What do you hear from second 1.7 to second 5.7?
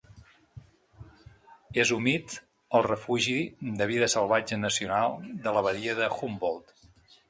és humit al refugi de vida salvatge nacional de la